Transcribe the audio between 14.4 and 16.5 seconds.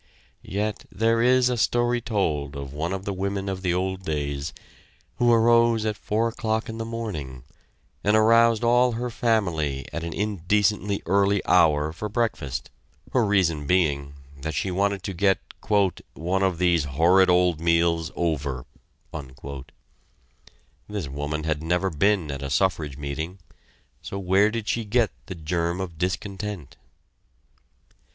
that she wanted to get "one